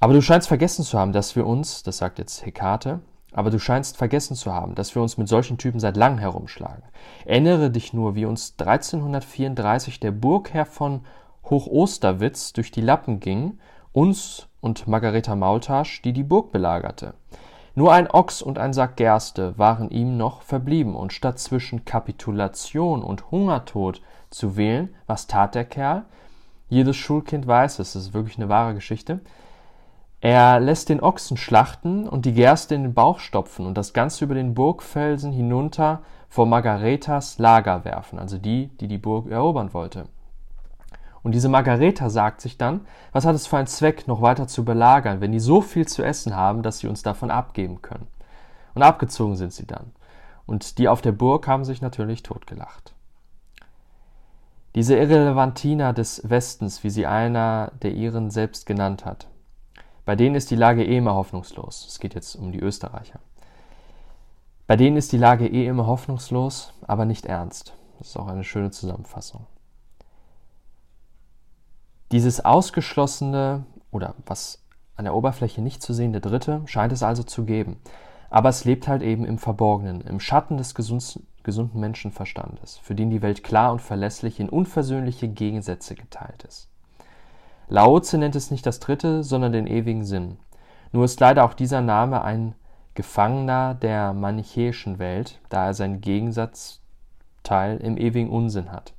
Aber 0.00 0.12
du 0.12 0.20
scheinst 0.20 0.48
vergessen 0.48 0.84
zu 0.84 0.98
haben, 0.98 1.12
dass 1.12 1.36
wir 1.36 1.46
uns, 1.46 1.82
das 1.82 1.98
sagt 1.98 2.18
jetzt 2.18 2.44
Hekate, 2.44 3.00
aber 3.36 3.50
du 3.50 3.60
scheinst 3.60 3.98
vergessen 3.98 4.34
zu 4.34 4.52
haben, 4.52 4.74
dass 4.74 4.94
wir 4.94 5.02
uns 5.02 5.18
mit 5.18 5.28
solchen 5.28 5.58
Typen 5.58 5.78
seit 5.78 5.96
langem 5.96 6.18
herumschlagen. 6.18 6.82
Erinnere 7.26 7.70
dich 7.70 7.92
nur, 7.92 8.14
wie 8.14 8.24
uns 8.24 8.54
1334 8.58 10.00
der 10.00 10.10
Burgherr 10.10 10.64
von 10.64 11.02
Hochosterwitz 11.44 12.54
durch 12.54 12.70
die 12.70 12.80
Lappen 12.80 13.20
ging, 13.20 13.58
uns 13.92 14.48
und 14.62 14.88
Margareta 14.88 15.36
Maultasch, 15.36 16.00
die 16.00 16.14
die 16.14 16.24
Burg 16.24 16.50
belagerte. 16.50 17.12
Nur 17.74 17.92
ein 17.92 18.10
Ochs 18.10 18.40
und 18.40 18.58
ein 18.58 18.72
Sack 18.72 18.96
Gerste 18.96 19.58
waren 19.58 19.90
ihm 19.90 20.16
noch 20.16 20.40
verblieben, 20.40 20.96
und 20.96 21.12
statt 21.12 21.38
zwischen 21.38 21.84
Kapitulation 21.84 23.02
und 23.02 23.30
Hungertod 23.30 24.00
zu 24.30 24.56
wählen. 24.56 24.94
Was 25.06 25.26
tat 25.26 25.54
der 25.54 25.66
Kerl? 25.66 26.06
Jedes 26.70 26.96
Schulkind 26.96 27.46
weiß 27.46 27.80
es, 27.80 27.94
ist 27.96 28.14
wirklich 28.14 28.38
eine 28.38 28.48
wahre 28.48 28.72
Geschichte. 28.72 29.20
Er 30.20 30.60
lässt 30.60 30.88
den 30.88 31.02
Ochsen 31.02 31.36
schlachten 31.36 32.08
und 32.08 32.24
die 32.24 32.32
Gerste 32.32 32.74
in 32.74 32.82
den 32.82 32.94
Bauch 32.94 33.18
stopfen 33.18 33.66
und 33.66 33.76
das 33.76 33.92
Ganze 33.92 34.24
über 34.24 34.34
den 34.34 34.54
Burgfelsen 34.54 35.32
hinunter 35.32 36.02
vor 36.28 36.46
Margaretas 36.46 37.38
Lager 37.38 37.84
werfen, 37.84 38.18
also 38.18 38.38
die, 38.38 38.68
die 38.80 38.88
die 38.88 38.98
Burg 38.98 39.30
erobern 39.30 39.74
wollte. 39.74 40.06
Und 41.22 41.32
diese 41.32 41.48
Margareta 41.48 42.08
sagt 42.08 42.40
sich 42.40 42.56
dann, 42.56 42.82
was 43.12 43.26
hat 43.26 43.34
es 43.34 43.46
für 43.46 43.56
einen 43.56 43.66
Zweck, 43.66 44.06
noch 44.06 44.22
weiter 44.22 44.46
zu 44.46 44.64
belagern, 44.64 45.20
wenn 45.20 45.32
die 45.32 45.40
so 45.40 45.60
viel 45.60 45.86
zu 45.86 46.04
essen 46.04 46.36
haben, 46.36 46.62
dass 46.62 46.78
sie 46.78 46.88
uns 46.88 47.02
davon 47.02 47.30
abgeben 47.30 47.82
können. 47.82 48.06
Und 48.74 48.82
abgezogen 48.82 49.36
sind 49.36 49.52
sie 49.52 49.66
dann. 49.66 49.90
Und 50.46 50.78
die 50.78 50.88
auf 50.88 51.02
der 51.02 51.12
Burg 51.12 51.48
haben 51.48 51.64
sich 51.64 51.82
natürlich 51.82 52.22
totgelacht. 52.22 52.94
Diese 54.76 54.96
Irrelevantina 54.96 55.92
des 55.92 56.22
Westens, 56.28 56.84
wie 56.84 56.90
sie 56.90 57.06
einer 57.06 57.72
der 57.82 57.92
ihren 57.92 58.30
selbst 58.30 58.66
genannt 58.66 59.04
hat, 59.04 59.26
bei 60.06 60.14
denen 60.14 60.36
ist 60.36 60.52
die 60.52 60.56
Lage 60.56 60.84
eh 60.84 60.96
immer 60.96 61.14
hoffnungslos. 61.14 61.84
Es 61.86 61.98
geht 61.98 62.14
jetzt 62.14 62.36
um 62.36 62.52
die 62.52 62.60
Österreicher. 62.60 63.18
Bei 64.68 64.76
denen 64.76 64.96
ist 64.96 65.10
die 65.10 65.18
Lage 65.18 65.48
eh 65.48 65.66
immer 65.66 65.86
hoffnungslos, 65.86 66.72
aber 66.86 67.04
nicht 67.04 67.26
ernst. 67.26 67.74
Das 67.98 68.08
ist 68.08 68.16
auch 68.16 68.28
eine 68.28 68.44
schöne 68.44 68.70
Zusammenfassung. 68.70 69.46
Dieses 72.12 72.44
ausgeschlossene 72.44 73.66
oder 73.90 74.14
was 74.24 74.62
an 74.94 75.06
der 75.06 75.14
Oberfläche 75.14 75.60
nicht 75.60 75.82
zu 75.82 75.92
sehende 75.92 76.20
Dritte 76.20 76.62
scheint 76.66 76.92
es 76.92 77.02
also 77.02 77.24
zu 77.24 77.44
geben. 77.44 77.80
Aber 78.30 78.48
es 78.48 78.64
lebt 78.64 78.86
halt 78.86 79.02
eben 79.02 79.24
im 79.24 79.38
Verborgenen, 79.38 80.02
im 80.02 80.20
Schatten 80.20 80.56
des 80.56 80.76
gesunden 80.76 81.80
Menschenverstandes, 81.80 82.78
für 82.78 82.94
den 82.94 83.10
die 83.10 83.22
Welt 83.22 83.42
klar 83.42 83.72
und 83.72 83.82
verlässlich 83.82 84.38
in 84.38 84.48
unversöhnliche 84.48 85.26
Gegensätze 85.28 85.96
geteilt 85.96 86.44
ist. 86.44 86.68
Laoze 87.68 88.18
nennt 88.18 88.36
es 88.36 88.50
nicht 88.50 88.66
das 88.66 88.80
Dritte, 88.80 89.24
sondern 89.24 89.52
den 89.52 89.66
ewigen 89.66 90.04
Sinn. 90.04 90.38
Nur 90.92 91.04
ist 91.04 91.20
leider 91.20 91.44
auch 91.44 91.54
dieser 91.54 91.80
Name 91.80 92.22
ein 92.22 92.54
Gefangener 92.94 93.74
der 93.74 94.12
manichäischen 94.12 94.98
Welt, 94.98 95.40
da 95.48 95.66
er 95.66 95.74
seinen 95.74 96.00
Gegensatzteil 96.00 97.76
im 97.78 97.96
ewigen 97.98 98.30
Unsinn 98.30 98.72
hat. 98.72 98.94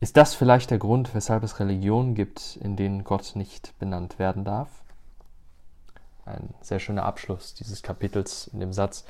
Ist 0.00 0.16
das 0.16 0.34
vielleicht 0.34 0.70
der 0.70 0.78
Grund, 0.78 1.14
weshalb 1.14 1.42
es 1.42 1.58
Religionen 1.60 2.14
gibt, 2.14 2.56
in 2.56 2.76
denen 2.76 3.04
Gott 3.04 3.32
nicht 3.36 3.76
benannt 3.78 4.18
werden 4.18 4.44
darf? 4.44 4.68
Ein 6.26 6.52
sehr 6.60 6.78
schöner 6.78 7.04
Abschluss 7.04 7.54
dieses 7.54 7.82
Kapitels 7.82 8.48
in 8.48 8.60
dem 8.60 8.72
Satz, 8.72 9.04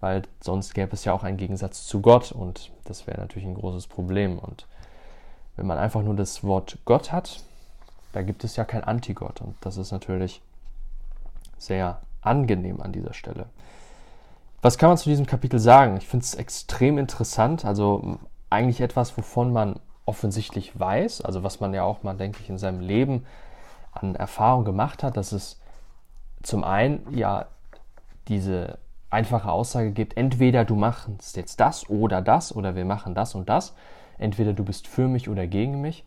weil 0.00 0.22
sonst 0.40 0.74
gäbe 0.74 0.92
es 0.92 1.04
ja 1.04 1.12
auch 1.12 1.22
einen 1.22 1.36
Gegensatz 1.36 1.86
zu 1.86 2.00
Gott 2.00 2.32
und 2.32 2.72
das 2.84 3.06
wäre 3.06 3.20
natürlich 3.20 3.46
ein 3.46 3.54
großes 3.54 3.86
Problem. 3.86 4.38
Und 4.38 4.66
wenn 5.56 5.66
man 5.66 5.78
einfach 5.78 6.02
nur 6.02 6.14
das 6.14 6.42
Wort 6.44 6.78
Gott 6.84 7.12
hat, 7.12 7.42
da 8.12 8.22
gibt 8.22 8.44
es 8.44 8.56
ja 8.56 8.64
kein 8.64 8.84
Antigott 8.84 9.40
und 9.40 9.56
das 9.60 9.76
ist 9.76 9.92
natürlich 9.92 10.40
sehr 11.58 12.00
angenehm 12.20 12.80
an 12.80 12.92
dieser 12.92 13.12
Stelle. 13.12 13.46
Was 14.62 14.78
kann 14.78 14.88
man 14.88 14.96
zu 14.96 15.10
diesem 15.10 15.26
Kapitel 15.26 15.58
sagen? 15.58 15.96
Ich 15.96 16.06
finde 16.06 16.24
es 16.24 16.34
extrem 16.34 16.96
interessant, 16.96 17.64
also 17.64 18.18
eigentlich 18.50 18.80
etwas, 18.80 19.16
wovon 19.18 19.52
man 19.52 19.78
offensichtlich 20.06 20.78
weiß, 20.78 21.20
also 21.22 21.42
was 21.42 21.60
man 21.60 21.74
ja 21.74 21.82
auch 21.82 22.02
mal, 22.02 22.14
denke 22.14 22.40
ich, 22.42 22.48
in 22.48 22.58
seinem 22.58 22.80
Leben 22.80 23.26
an 23.92 24.14
Erfahrung 24.14 24.64
gemacht 24.64 25.02
hat, 25.02 25.16
dass 25.16 25.32
es 25.32 25.60
zum 26.42 26.64
einen 26.64 27.06
ja 27.14 27.46
diese 28.28 28.78
einfache 29.10 29.50
Aussage 29.50 29.92
gibt, 29.92 30.16
entweder 30.16 30.64
du 30.64 30.74
machst 30.76 31.36
jetzt 31.36 31.60
das 31.60 31.88
oder 31.88 32.20
das 32.20 32.54
oder 32.54 32.74
wir 32.74 32.84
machen 32.84 33.14
das 33.14 33.34
und 33.34 33.48
das, 33.48 33.74
entweder 34.18 34.52
du 34.52 34.64
bist 34.64 34.86
für 34.86 35.08
mich 35.08 35.28
oder 35.28 35.46
gegen 35.46 35.80
mich. 35.80 36.04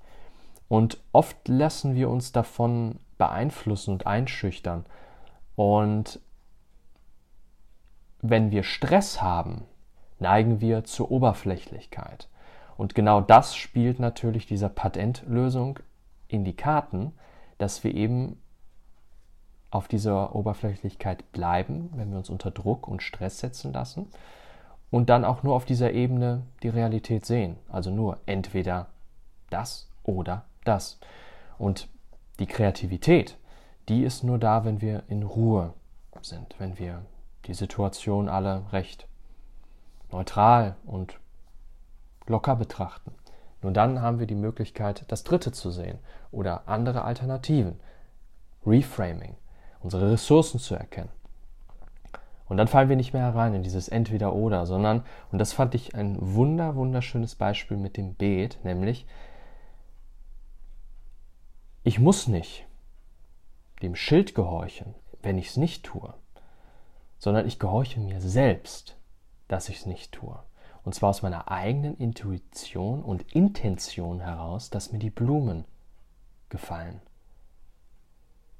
Und 0.67 1.01
oft 1.13 1.47
lassen 1.47 1.95
wir 1.95 2.09
uns 2.09 2.31
davon 2.31 2.99
beeinflussen 3.17 3.91
und 3.91 4.07
einschüchtern. 4.07 4.85
Und 5.55 6.19
wenn 8.21 8.51
wir 8.51 8.63
Stress 8.63 9.21
haben, 9.21 9.63
neigen 10.19 10.61
wir 10.61 10.83
zur 10.83 11.11
Oberflächlichkeit. 11.11 12.27
Und 12.75 12.95
genau 12.95 13.21
das 13.21 13.55
spielt 13.55 13.99
natürlich 13.99 14.45
dieser 14.45 14.69
Patentlösung 14.69 15.79
in 16.27 16.43
die 16.43 16.55
Karten, 16.55 17.13
dass 17.57 17.83
wir 17.83 17.93
eben 17.93 18.39
auf 19.71 19.87
dieser 19.87 20.35
Oberflächlichkeit 20.35 21.31
bleiben, 21.31 21.89
wenn 21.95 22.11
wir 22.11 22.17
uns 22.17 22.29
unter 22.29 22.51
Druck 22.51 22.87
und 22.87 23.01
Stress 23.01 23.39
setzen 23.39 23.73
lassen 23.73 24.07
und 24.89 25.09
dann 25.09 25.25
auch 25.25 25.43
nur 25.43 25.55
auf 25.55 25.65
dieser 25.65 25.91
Ebene 25.91 26.43
die 26.63 26.69
Realität 26.69 27.25
sehen. 27.25 27.57
Also 27.69 27.91
nur 27.91 28.19
entweder 28.25 28.87
das 29.49 29.89
oder 30.03 30.45
das. 30.63 30.99
Und 31.57 31.89
die 32.39 32.45
Kreativität, 32.45 33.37
die 33.89 34.03
ist 34.03 34.23
nur 34.23 34.37
da, 34.37 34.65
wenn 34.65 34.81
wir 34.81 35.03
in 35.07 35.23
Ruhe 35.23 35.73
sind, 36.21 36.55
wenn 36.59 36.77
wir 36.77 37.03
die 37.45 37.53
Situation 37.53 38.29
alle 38.29 38.63
recht 38.71 39.07
neutral 40.11 40.75
und 40.85 41.19
locker 42.27 42.55
betrachten. 42.55 43.11
Nur 43.61 43.71
dann 43.71 44.01
haben 44.01 44.19
wir 44.19 44.27
die 44.27 44.35
Möglichkeit, 44.35 45.05
das 45.07 45.23
Dritte 45.23 45.51
zu 45.51 45.71
sehen 45.71 45.99
oder 46.31 46.67
andere 46.67 47.03
Alternativen. 47.03 47.79
Reframing, 48.65 49.35
unsere 49.79 50.11
Ressourcen 50.11 50.59
zu 50.59 50.75
erkennen. 50.75 51.09
Und 52.49 52.57
dann 52.57 52.67
fallen 52.67 52.89
wir 52.89 52.95
nicht 52.95 53.13
mehr 53.13 53.23
herein 53.23 53.53
in 53.53 53.63
dieses 53.63 53.89
Entweder-Oder, 53.89 54.65
sondern, 54.65 55.03
und 55.31 55.39
das 55.39 55.53
fand 55.53 55.75
ich 55.75 55.95
ein 55.95 56.17
wunder, 56.19 56.75
wunderschönes 56.75 57.35
Beispiel 57.35 57.77
mit 57.77 57.97
dem 57.97 58.15
Beet, 58.15 58.59
nämlich, 58.63 59.05
ich 61.83 61.99
muss 61.99 62.27
nicht 62.27 62.65
dem 63.81 63.95
Schild 63.95 64.35
gehorchen, 64.35 64.95
wenn 65.21 65.37
ich 65.37 65.47
es 65.47 65.57
nicht 65.57 65.85
tue, 65.85 66.13
sondern 67.17 67.47
ich 67.47 67.59
gehorche 67.59 67.99
mir 67.99 68.21
selbst, 68.21 68.97
dass 69.47 69.69
ich 69.69 69.79
es 69.79 69.85
nicht 69.85 70.11
tue. 70.11 70.37
Und 70.83 70.95
zwar 70.95 71.09
aus 71.09 71.21
meiner 71.21 71.51
eigenen 71.51 71.97
Intuition 71.97 73.03
und 73.03 73.33
Intention 73.33 74.21
heraus, 74.21 74.69
dass 74.69 74.91
mir 74.93 74.99
die 74.99 75.09
Blumen 75.09 75.65
gefallen. 76.49 77.01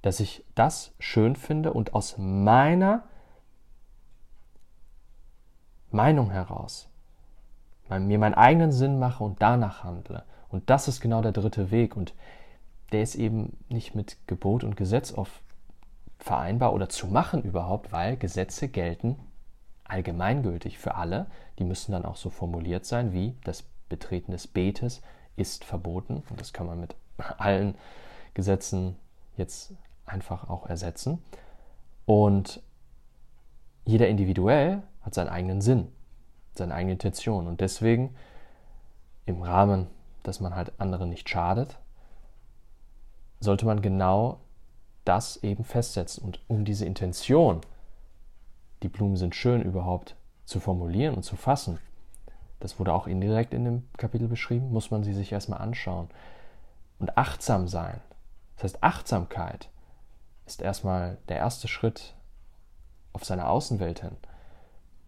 Dass 0.02 0.20
ich 0.20 0.44
das 0.54 0.94
schön 1.00 1.36
finde 1.36 1.72
und 1.72 1.94
aus 1.94 2.18
meiner 2.18 3.06
Meinung 5.92 6.32
heraus 6.32 6.90
mir 7.90 8.20
meinen 8.20 8.34
eigenen 8.34 8.72
Sinn 8.72 9.00
mache 9.00 9.24
und 9.24 9.42
danach 9.42 9.84
handle. 9.84 10.24
Und 10.50 10.70
das 10.70 10.88
ist 10.88 11.02
genau 11.02 11.22
der 11.22 11.32
dritte 11.32 11.72
Weg. 11.72 11.96
Und 11.96 12.14
der 12.92 13.02
ist 13.02 13.16
eben 13.16 13.58
nicht 13.70 13.96
mit 13.96 14.18
Gebot 14.28 14.64
und 14.64 14.78
Gesetz 14.78 15.14
auf 15.14 15.42
vereinbar 16.20 16.74
oder 16.74 16.90
zu 16.90 17.08
machen 17.08 17.44
überhaupt, 17.44 17.92
weil 17.92 18.18
Gesetze 18.18 18.68
gelten 18.68 19.18
allgemeingültig 19.86 20.78
für 20.78 20.96
alle. 20.96 21.28
Die 21.60 21.64
müssen 21.64 21.92
dann 21.92 22.06
auch 22.06 22.18
so 22.18 22.30
formuliert 22.30 22.86
sein, 22.86 23.14
wie 23.14 23.36
das 23.44 23.64
Betreten 23.90 24.32
des 24.32 24.48
Betes 24.48 25.02
ist 25.36 25.64
verboten. 25.64 26.24
Und 26.30 26.40
das 26.42 26.54
kann 26.54 26.68
man 26.68 26.80
mit 26.80 26.96
allen 27.38 27.76
Gesetzen 28.34 28.96
jetzt 29.38 29.74
einfach 30.06 30.50
auch 30.50 30.68
ersetzen. 30.68 31.22
Und 32.06 32.62
jeder 33.88 34.10
individuell 34.10 34.84
hat 35.02 35.16
seinen 35.16 35.30
eigenen 35.30 35.62
Sinn, 35.62 35.88
seine 36.54 36.76
eigene 36.76 36.92
Intention. 36.92 37.48
Und 37.48 37.62
deswegen 37.62 38.14
im 39.26 39.42
Rahmen, 39.42 39.88
dass 40.24 40.42
man 40.42 40.56
halt 40.56 40.74
anderen 40.78 41.10
nicht 41.10 41.30
schadet, 41.30 41.80
sollte 43.40 43.66
man 43.66 43.82
genau 43.82 44.42
das 45.06 45.38
eben 45.38 45.64
festsetzen. 45.64 46.26
Und 46.26 46.42
um 46.50 46.66
diese 46.66 46.86
Intention, 46.86 47.62
die 48.84 48.90
Blumen 48.90 49.16
sind 49.16 49.36
schön 49.36 49.62
überhaupt 49.62 50.18
zu 50.44 50.60
formulieren 50.60 51.16
und 51.16 51.24
zu 51.24 51.38
fassen, 51.38 51.80
das 52.60 52.80
wurde 52.80 52.92
auch 52.92 53.08
indirekt 53.08 53.54
in 53.54 53.64
dem 53.64 53.84
Kapitel 53.96 54.28
beschrieben, 54.28 54.70
muss 54.74 54.92
man 54.92 55.06
sie 55.06 55.14
sich 55.14 55.32
erstmal 55.32 55.62
anschauen. 55.62 56.10
Und 57.00 57.18
achtsam 57.18 57.70
sein. 57.70 58.02
Das 58.56 58.66
heißt, 58.66 58.84
Achtsamkeit 58.84 59.70
ist 60.46 60.62
erstmal 60.62 61.20
der 61.30 61.38
erste 61.38 61.70
Schritt 61.70 62.17
auf 63.14 63.26
seine 63.26 63.48
Außenwelt 63.48 64.02
hin 64.02 64.18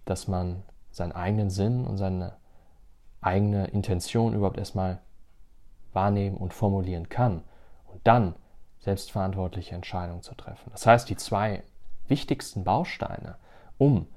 dass 0.10 0.28
man 0.28 0.64
seinen 0.92 1.12
eigenen 1.12 1.50
Sinn 1.50 1.86
und 1.86 1.98
seine 1.98 2.34
eigene 3.22 3.68
Intention 3.68 4.34
überhaupt 4.34 4.58
erstmal 4.58 5.00
wahrnehmen 5.94 6.38
und 6.38 6.54
formulieren 6.54 7.10
kann 7.10 7.44
und 7.88 8.06
dann 8.06 8.36
selbstverantwortliche 8.80 9.76
Entscheidungen 9.76 10.24
zu 10.24 10.34
treffen. 10.36 10.72
Das 10.72 10.86
heißt, 10.86 11.10
die 11.10 11.16
zwei 11.16 11.64
wichtigsten 12.08 12.64
Bausteine, 12.64 13.36
um 13.78 14.08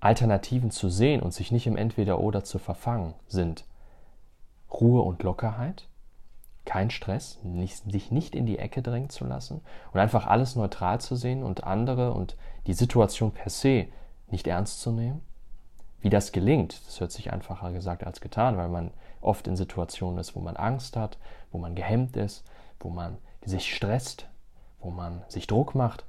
Alternativen 0.00 0.70
zu 0.70 0.88
sehen 0.88 1.22
und 1.22 1.32
sich 1.32 1.52
nicht 1.52 1.66
im 1.66 1.76
Entweder-Oder 1.76 2.42
zu 2.42 2.58
verfangen, 2.58 3.14
sind 3.28 3.64
Ruhe 4.72 5.02
und 5.02 5.22
Lockerheit, 5.22 5.88
kein 6.68 6.90
Stress, 6.90 7.38
nicht, 7.42 7.90
sich 7.90 8.10
nicht 8.10 8.34
in 8.34 8.46
die 8.46 8.58
Ecke 8.58 8.82
drängen 8.82 9.10
zu 9.10 9.24
lassen 9.24 9.60
und 9.92 10.00
einfach 10.00 10.26
alles 10.26 10.54
neutral 10.54 11.00
zu 11.00 11.16
sehen 11.16 11.42
und 11.42 11.64
andere 11.64 12.12
und 12.12 12.36
die 12.66 12.74
Situation 12.74 13.32
per 13.32 13.50
se 13.50 13.86
nicht 14.28 14.46
ernst 14.46 14.80
zu 14.80 14.92
nehmen 14.92 15.22
wie 16.00 16.10
das 16.10 16.32
gelingt, 16.32 16.80
das 16.86 17.00
hört 17.00 17.12
sich 17.12 17.32
einfacher 17.32 17.72
gesagt 17.72 18.04
als 18.04 18.20
getan, 18.20 18.56
weil 18.56 18.68
man 18.68 18.92
oft 19.20 19.48
in 19.48 19.56
Situationen 19.56 20.18
ist, 20.18 20.36
wo 20.36 20.40
man 20.40 20.56
Angst 20.56 20.96
hat, 20.96 21.18
wo 21.50 21.58
man 21.58 21.74
gehemmt 21.74 22.16
ist, 22.16 22.44
wo 22.80 22.88
man 22.88 23.18
sich 23.44 23.74
stresst, 23.74 24.28
wo 24.80 24.90
man 24.90 25.22
sich 25.28 25.46
Druck 25.46 25.74
macht. 25.74 26.04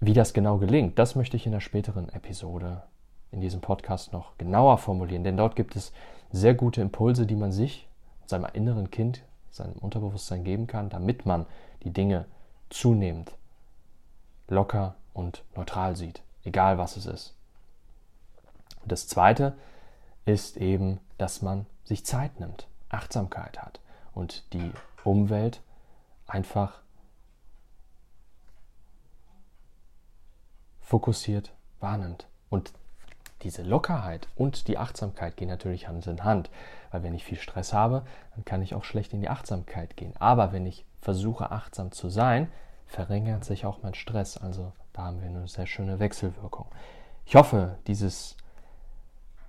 Wie 0.00 0.14
das 0.14 0.32
genau 0.32 0.58
gelingt, 0.58 0.98
das 0.98 1.14
möchte 1.14 1.36
ich 1.36 1.46
in 1.46 1.52
der 1.52 1.60
späteren 1.60 2.08
Episode 2.10 2.82
in 3.32 3.40
diesem 3.40 3.60
Podcast 3.60 4.12
noch 4.12 4.38
genauer 4.38 4.78
formulieren, 4.78 5.24
denn 5.24 5.36
dort 5.36 5.56
gibt 5.56 5.76
es 5.76 5.92
sehr 6.30 6.54
gute 6.54 6.80
Impulse, 6.80 7.26
die 7.26 7.34
man 7.34 7.52
sich, 7.52 7.88
seinem 8.24 8.46
inneren 8.52 8.90
Kind, 8.90 9.22
seinem 9.56 9.74
Unterbewusstsein 9.74 10.44
geben 10.44 10.66
kann, 10.66 10.88
damit 10.88 11.26
man 11.26 11.46
die 11.82 11.92
Dinge 11.92 12.26
zunehmend 12.70 13.32
locker 14.48 14.94
und 15.12 15.44
neutral 15.54 15.96
sieht, 15.96 16.22
egal 16.44 16.78
was 16.78 16.96
es 16.96 17.06
ist. 17.06 17.34
Und 18.82 18.92
das 18.92 19.08
Zweite 19.08 19.56
ist 20.24 20.56
eben, 20.56 21.00
dass 21.18 21.42
man 21.42 21.66
sich 21.84 22.04
Zeit 22.04 22.40
nimmt, 22.40 22.66
Achtsamkeit 22.88 23.60
hat 23.62 23.80
und 24.12 24.52
die 24.52 24.72
Umwelt 25.04 25.60
einfach 26.26 26.80
fokussiert 30.80 31.52
wahrnimmt. 31.80 32.26
Und 32.48 32.72
diese 33.42 33.62
Lockerheit 33.62 34.28
und 34.36 34.68
die 34.68 34.78
Achtsamkeit 34.78 35.36
gehen 35.36 35.48
natürlich 35.48 35.88
Hand 35.88 36.06
in 36.06 36.24
Hand, 36.24 36.50
weil 36.96 37.02
wenn 37.02 37.14
ich 37.14 37.24
viel 37.24 37.36
Stress 37.36 37.74
habe, 37.74 38.04
dann 38.34 38.46
kann 38.46 38.62
ich 38.62 38.74
auch 38.74 38.84
schlecht 38.84 39.12
in 39.12 39.20
die 39.20 39.28
Achtsamkeit 39.28 39.98
gehen. 39.98 40.14
Aber 40.18 40.52
wenn 40.52 40.64
ich 40.64 40.86
versuche 41.02 41.50
achtsam 41.50 41.92
zu 41.92 42.08
sein, 42.08 42.48
verringert 42.86 43.44
sich 43.44 43.66
auch 43.66 43.82
mein 43.82 43.92
Stress. 43.92 44.38
Also 44.38 44.72
da 44.94 45.02
haben 45.02 45.20
wir 45.20 45.28
eine 45.28 45.46
sehr 45.46 45.66
schöne 45.66 45.98
Wechselwirkung. 45.98 46.64
Ich 47.26 47.36
hoffe, 47.36 47.76
dieses 47.86 48.34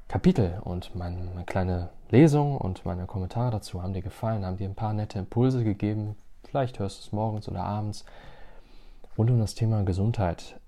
Kapitel 0.09 0.59
und 0.61 0.93
meine, 0.93 1.23
meine, 1.23 1.45
kleine 1.45 1.89
Lesung 2.09 2.57
und 2.57 2.85
meine 2.85 3.05
Kommentare 3.05 3.51
dazu 3.51 3.81
haben 3.81 3.93
dir 3.93 4.01
gefallen, 4.01 4.45
haben 4.45 4.57
dir 4.57 4.67
ein 4.67 4.75
paar 4.75 4.93
nette 4.93 5.19
Impulse 5.19 5.63
gegeben. 5.63 6.17
Vielleicht 6.43 6.79
hörst 6.79 6.99
du 6.99 7.01
es 7.05 7.11
morgens 7.13 7.47
oder 7.47 7.63
abends 7.63 8.03
rund 9.17 9.31
um 9.31 9.39
das 9.39 9.55
Thema 9.55 9.83
Gesundheit 9.83 10.59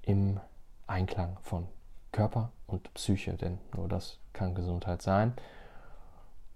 im 0.00 0.40
Einklang 0.86 1.36
von 1.42 1.66
Körper 2.12 2.50
und 2.70 2.92
Psyche, 2.94 3.34
denn 3.34 3.58
nur 3.76 3.88
das 3.88 4.18
kann 4.32 4.54
Gesundheit 4.54 5.02
sein. 5.02 5.34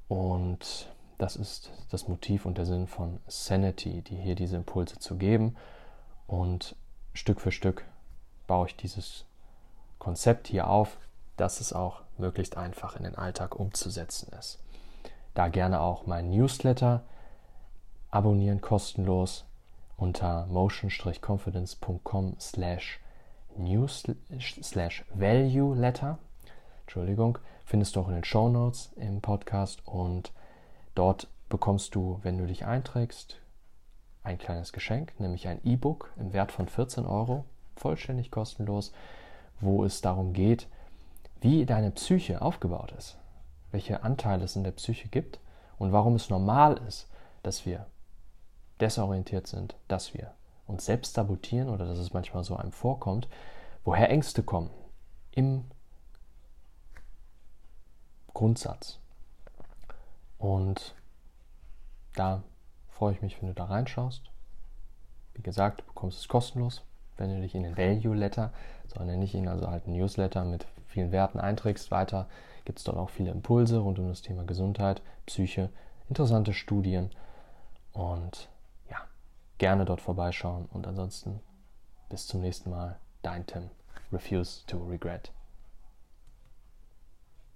Und 0.09 0.89
das 1.19 1.37
ist 1.37 1.71
das 1.91 2.09
Motiv 2.09 2.47
und 2.47 2.59
der 2.59 2.67
Sinn 2.67 2.87
von 2.87 3.21
Sanity, 3.27 4.03
die 4.03 4.17
hier 4.17 4.35
diese 4.35 4.57
Impulse 4.57 4.99
zu 4.99 5.17
geben. 5.17 5.57
Und 6.27 6.77
Stück 7.13 7.41
für 7.41 7.53
Stück 7.53 7.85
baue 8.47 8.67
ich 8.67 8.77
dieses 8.77 9.25
Konzept 9.99 10.49
hier 10.49 10.69
auf, 10.69 10.99
dass 11.37 11.61
es 11.61 11.73
auch 11.73 12.03
möglichst 12.19 12.57
einfach 12.57 12.97
in 12.97 13.05
den 13.05 13.17
Alltag 13.17 13.57
umzusetzen 13.59 14.33
ist. 14.39 14.59
Da 15.35 15.49
gerne 15.49 15.81
auch 15.81 16.07
mein 16.07 16.31
Newsletter 16.31 17.03
abonnieren 18.11 18.61
kostenlos 18.61 19.45
unter 19.97 20.47
motion-confidence.com 20.47 22.37
slash 22.39 23.01
news 23.57 24.05
slash 24.63 25.05
value 25.15 25.75
letter. 25.75 26.19
Entschuldigung, 26.83 27.39
findest 27.65 27.97
du 27.97 28.01
auch 28.01 28.09
in 28.09 28.15
den 28.15 28.25
Show 28.25 28.49
Notes 28.49 28.91
im 28.97 29.21
Podcast 29.21 29.87
und 29.87 30.33
dort 30.95 31.29
bekommst 31.49 31.95
du, 31.95 32.21
wenn 32.23 32.39
du 32.39 32.47
dich 32.47 32.67
einträgst, 32.67 33.41
ein 34.23 34.39
kleines 34.39 34.73
Geschenk, 34.73 35.13
nämlich 35.19 35.49
ein 35.49 35.61
E-Book 35.65 36.13
im 36.19 36.33
Wert 36.33 36.51
von 36.51 36.67
14 36.69 37.05
Euro, 37.05 37.45
vollständig 37.77 38.31
kostenlos, 38.31 38.93
wo 39.61 39.85
es 39.85 40.01
darum 40.01 40.33
geht, 40.33 40.67
wie 41.41 41.67
deine 41.67 41.91
Psyche 41.91 42.41
aufgebaut 42.41 42.93
ist, 42.93 43.19
welche 43.71 44.03
Anteile 44.03 44.45
es 44.45 44.57
in 44.57 44.65
der 44.65 44.73
Psyche 44.73 45.09
gibt 45.09 45.39
und 45.79 45.93
warum 45.93 46.15
es 46.15 46.31
normal 46.31 46.81
ist, 46.89 47.07
dass 47.43 47.67
wir 47.67 47.87
desorientiert 48.81 49.47
sind, 49.47 49.77
dass 49.89 50.15
wir 50.15 50.33
uns 50.67 50.85
selbst 50.85 51.15
sabotieren 51.15 51.69
oder 51.69 51.87
dass 51.87 51.99
es 51.99 52.13
manchmal 52.13 52.45
so 52.45 52.57
einem 52.57 52.73
vorkommt, 52.73 53.29
woher 53.85 54.11
Ängste 54.11 54.43
kommen 54.43 54.71
im 55.33 55.65
Grundsatz. 58.33 58.99
Und 60.39 60.95
da 62.15 62.43
freue 62.89 63.13
ich 63.13 63.23
mich, 63.23 63.41
wenn 63.41 63.49
du 63.49 63.55
da 63.55 63.65
reinschaust. 63.65 64.23
Wie 65.35 65.43
gesagt, 65.43 65.81
du 65.81 65.85
bekommst 65.87 66.21
es 66.21 66.29
kostenlos, 66.29 66.83
wenn 67.17 67.35
du 67.35 67.41
dich 67.41 67.55
in 67.55 67.63
den 67.63 67.77
Value 67.77 68.15
Letter, 68.15 68.53
so 68.87 69.03
nenne 69.03 69.25
ich 69.25 69.35
ihn, 69.35 69.49
also 69.49 69.69
halt 69.69 69.87
ein 69.87 69.93
Newsletter 69.93 70.45
mit 70.45 70.67
vielen 70.87 71.13
Werten 71.13 71.41
einträgst. 71.41 71.91
Weiter 71.91 72.29
gibt 72.65 72.79
es 72.79 72.85
dort 72.85 72.99
auch 72.99 73.11
viele 73.11 73.31
Impulse 73.31 73.79
rund 73.79 73.99
um 73.99 74.09
das 74.09 74.23
Thema 74.23 74.45
Gesundheit, 74.45 75.03
Psyche, 75.27 75.71
interessante 76.09 76.53
Studien 76.53 77.11
und 77.93 78.49
gerne 79.59 79.85
dort 79.85 80.01
vorbeischauen 80.01 80.67
und 80.67 80.87
ansonsten 80.87 81.41
bis 82.09 82.27
zum 82.27 82.41
nächsten 82.41 82.71
Mal. 82.71 82.99
Dein 83.23 83.47
Tim. 83.47 83.71
refuse 84.13 84.65
to 84.67 84.79
regret. 84.85 85.33